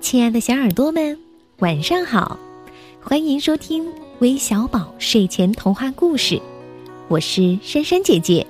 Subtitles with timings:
[0.00, 1.16] 亲爱的小耳朵们，
[1.58, 2.38] 晚上好！
[3.02, 3.86] 欢迎收听
[4.20, 6.40] 微小宝睡前童话故事，
[7.06, 8.44] 我是珊珊姐姐。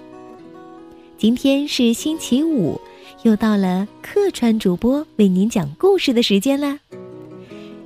[1.18, 2.80] 今天是星期五，
[3.24, 6.78] 又到了客串主播为您讲故事的时间啦。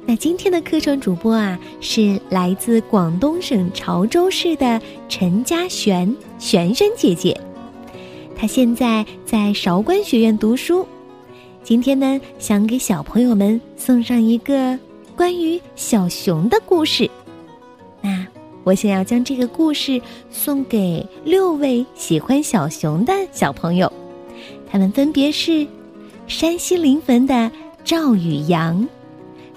[0.04, 7.40] 那今天的客串主播啊，是来自广东省潮州市的陈家璇璇璇姐姐，
[8.36, 10.86] 她现在在韶关学院读书。
[11.64, 14.78] 今天呢，想给小朋友们送上一个
[15.16, 17.10] 关于小熊的故事。
[18.02, 18.26] 那
[18.64, 19.98] 我想要将这个故事
[20.30, 23.90] 送给六位喜欢小熊的小朋友，
[24.70, 25.66] 他们分别是：
[26.26, 27.50] 山西临汾的
[27.82, 28.86] 赵宇阳，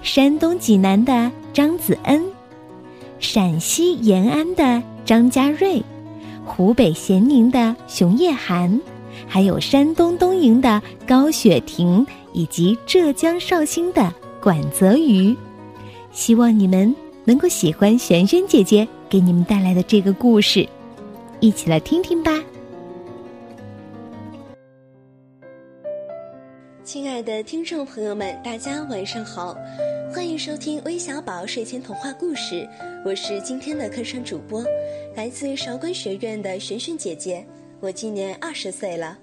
[0.00, 2.24] 山东济南的张子恩，
[3.18, 5.82] 陕西延安的张家瑞，
[6.46, 8.80] 湖北咸宁的熊叶涵。
[9.28, 15.36] 还有山东东营的高雪婷，以及浙江绍兴的管泽瑜，
[16.10, 16.92] 希望你们
[17.24, 20.66] 能够喜欢璇璇姐姐给你们带来的这个故事，
[21.40, 22.42] 一起来听听吧。
[26.82, 29.54] 亲爱的听众朋友们，大家晚上好，
[30.10, 32.66] 欢迎收听微小宝睡前童话故事，
[33.04, 34.64] 我是今天的客串主播，
[35.14, 37.44] 来自韶关学院的璇璇姐姐。
[37.80, 39.16] 我今年二十岁了，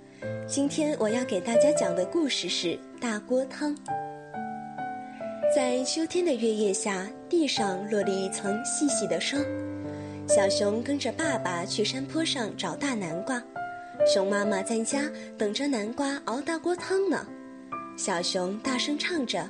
[0.47, 3.75] 今天我要给大家讲的故事是大锅汤。
[5.53, 9.43] 在秋天的月夜下，地上落了一层细细的霜。
[10.25, 13.43] 小熊跟着爸爸去山坡上找大南瓜，
[14.07, 15.01] 熊妈妈在家
[15.37, 17.27] 等着南瓜熬大锅汤呢。
[17.97, 19.45] 小熊大声唱着：“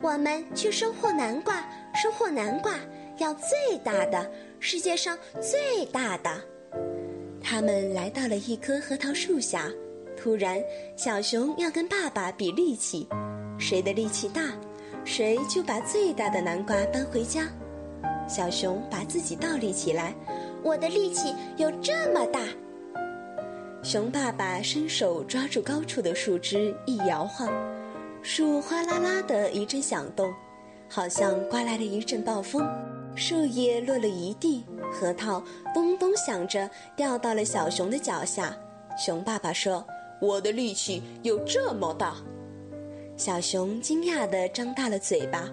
[0.00, 1.68] 我们去收获南瓜，
[2.00, 2.78] 收获南瓜，
[3.18, 4.30] 要最大的，
[4.60, 6.30] 世界上最大的。”
[7.48, 9.70] 他们来到了一棵核桃树下，
[10.16, 10.60] 突然，
[10.96, 13.06] 小熊要跟爸爸比力气，
[13.56, 14.52] 谁的力气大，
[15.04, 17.46] 谁就把最大的南瓜搬回家。
[18.28, 20.12] 小熊把自己倒立起来，
[20.64, 22.40] 我的力气有这么大。
[23.80, 27.48] 熊爸爸伸手抓住高处的树枝，一摇晃，
[28.22, 30.34] 树哗啦啦的一阵响动，
[30.88, 32.68] 好像刮来了一阵暴风。
[33.14, 35.42] 树叶落了一地，核桃
[35.74, 38.56] 咚咚响着掉到了小熊的脚下。
[38.98, 39.86] 熊爸爸说
[40.20, 42.14] ：“我的力气有这么大。”
[43.16, 45.48] 小熊惊讶地张大了嘴巴：“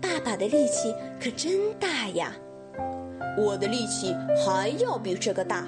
[0.00, 2.32] 爸爸的力气可真大呀！”
[3.38, 5.66] 我的力气还要比这个大。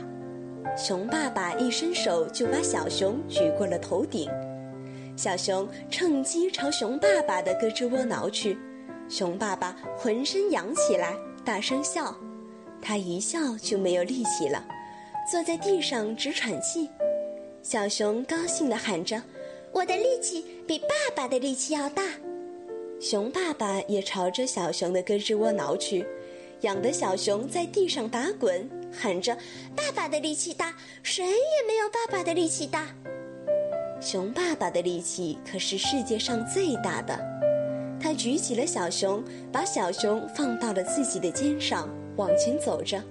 [0.77, 4.31] 熊爸爸一伸手就把小熊举过了头顶，
[5.17, 8.59] 小熊趁机朝熊爸爸的胳肢窝挠去，
[9.09, 11.15] 熊爸爸浑身痒起来。
[11.45, 12.15] 大声笑，
[12.81, 14.65] 他一笑就没有力气了，
[15.31, 16.89] 坐在地上直喘气。
[17.63, 19.23] 小熊高兴地喊着
[19.73, 22.03] ：“我的力气比爸爸的力气要大。”
[23.01, 26.07] 熊爸爸也朝着小熊的胳肢窝挠去，
[26.63, 29.37] 痒得小熊在地上打滚，喊着
[29.77, 32.87] ：“爸爸的力气大，谁也没有爸爸的力气大。”
[34.01, 37.19] 熊爸爸的力气可是世界上最大的。
[38.01, 39.23] 他举起了小熊，
[39.53, 43.03] 把小熊放到了自己的肩上，往前走着。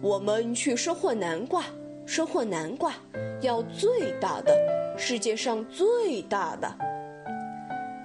[0.00, 1.62] 我们去收获南瓜，
[2.04, 2.92] 收获南瓜，
[3.40, 4.56] 要最大的，
[4.98, 6.74] 世界上最大的。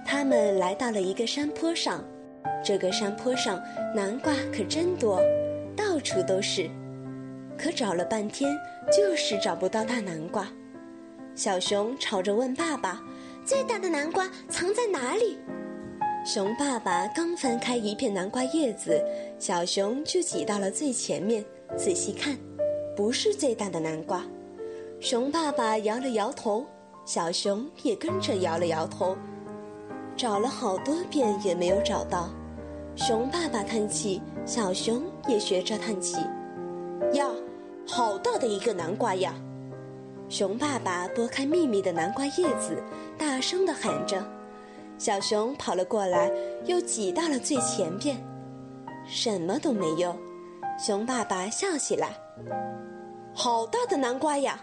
[0.04, 2.04] 他们来到了一个山坡上，
[2.64, 3.60] 这个山坡上
[3.94, 5.20] 南瓜可真多，
[5.76, 6.70] 到处都是。
[7.58, 8.50] 可找了半天，
[8.90, 10.46] 就是找不到大南瓜。
[11.34, 13.02] 小熊吵着问爸爸
[13.44, 15.38] ：“最大的南瓜藏在哪里？”
[16.22, 19.02] 熊爸爸刚翻开一片南瓜叶子，
[19.38, 21.42] 小熊就挤到了最前面，
[21.78, 22.36] 仔细看，
[22.94, 24.22] 不是最大的南瓜。
[25.00, 26.66] 熊爸爸摇了摇头，
[27.06, 29.16] 小熊也跟着摇了摇头，
[30.14, 32.28] 找了好多遍也没有找到。
[32.94, 36.18] 熊爸爸叹气，小熊也学着叹气。
[37.14, 37.26] 呀，
[37.88, 39.34] 好大的一个南瓜呀！
[40.28, 42.76] 熊爸爸拨开密密的南瓜叶子，
[43.16, 44.22] 大声地喊着。
[45.00, 46.30] 小熊跑了过来，
[46.66, 48.22] 又挤到了最前边，
[49.08, 50.14] 什么都没有。
[50.78, 52.10] 熊爸爸笑起来
[53.32, 54.60] ：“好大的南瓜呀！”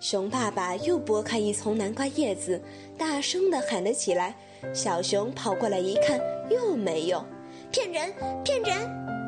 [0.00, 2.60] 熊爸爸又拨开一丛南瓜叶子，
[2.98, 4.34] 大声地喊了起来。
[4.74, 6.20] 小熊跑过来一看，
[6.50, 7.24] 又没有，
[7.70, 8.76] 骗人，骗人！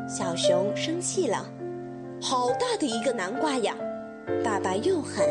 [0.09, 1.49] 小熊生气了
[2.21, 3.73] ：“好大的一个南瓜呀！”
[4.43, 5.25] 爸爸又喊，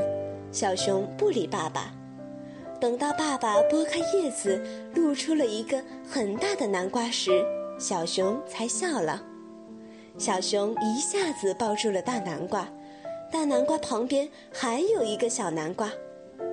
[0.50, 1.92] 小熊不理爸爸。
[2.80, 4.62] 等到爸爸拨开叶子，
[4.94, 7.44] 露出了一个很大的南瓜时，
[7.80, 9.22] 小熊才笑了。
[10.18, 12.68] 小熊一下子抱住了大南瓜，
[13.32, 15.92] 大南瓜旁边还有一个小南瓜。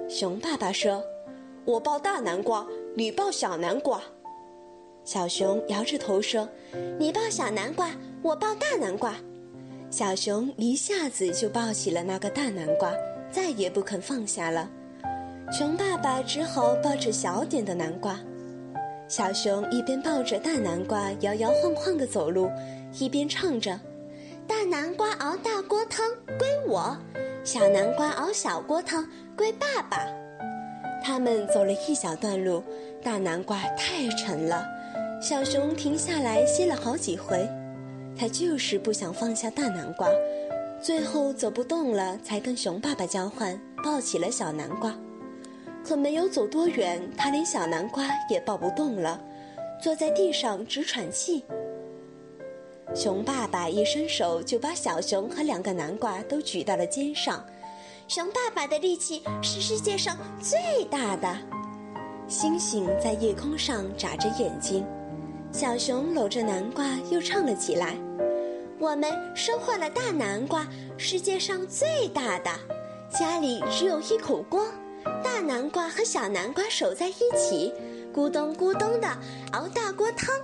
[0.09, 1.03] 熊爸爸说
[1.65, 4.03] ：“我抱大南瓜，你抱小南瓜。”
[5.05, 6.49] 小熊摇着头说
[6.99, 7.91] ：“你抱小南瓜，
[8.23, 9.15] 我抱大南瓜。”
[9.91, 12.93] 小熊一下子就抱起了那个大南瓜，
[13.31, 14.71] 再也不肯放下了。
[15.57, 18.19] 熊爸爸只好抱着小点的南瓜。
[19.07, 22.51] 小熊一边抱着大南瓜摇摇晃晃地走路，
[22.99, 23.79] 一边唱着
[24.49, 26.99] ：“大南瓜熬大锅汤归我，
[27.45, 30.05] 小南瓜熬小锅汤归爸爸。”
[31.05, 32.61] 他们走了一小段路，
[33.01, 34.67] 大南瓜太沉了。
[35.23, 37.49] 小熊停下来歇了好几回，
[38.19, 40.09] 他就是不想放下大南瓜，
[40.83, 44.93] 最后走不动了，才跟熊爸爸交换，抱起了小南瓜。
[45.85, 49.21] 可没有走多远，他连小南瓜也抱不动了，
[49.83, 51.45] 坐在地上直喘气。
[52.95, 57.45] 熊爸爸一伸手就把小熊和两个南瓜都举到了肩上，
[58.09, 61.37] 熊爸爸的力气是世界上最大的。
[62.27, 64.87] 星星在夜空上眨着眼睛。
[65.53, 67.95] 小熊搂着南瓜又唱了起来
[68.81, 70.67] ：“我们收获了大南瓜，
[70.97, 72.51] 世界上最大的。
[73.09, 74.67] 家里只有一口锅，
[75.23, 77.73] 大南瓜和小南瓜守在一起，
[78.13, 79.09] 咕咚咕咚的
[79.53, 80.35] 熬大锅汤。”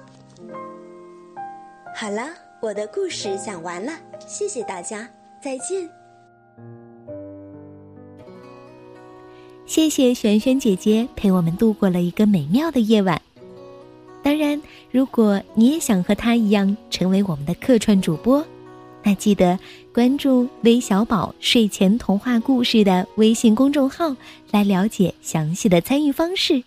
[1.96, 2.28] 好了，
[2.60, 3.92] 我的故事讲完了，
[4.26, 5.08] 谢谢大家，
[5.42, 5.88] 再见。
[9.66, 13.20] 谢谢璇璇姐姐陪我们度过了一个美妙的夜晚。
[14.22, 14.60] 当然，
[14.90, 18.44] 如果你也想和她一样成为我们的客串主播，
[19.02, 19.58] 那记得
[19.92, 24.14] 关注“微小宝睡前童话故事”的微信公众号，
[24.50, 26.62] 来了解详细的参与方式。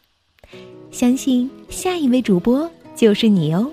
[0.92, 3.70] 相信下一位主播就是你哦。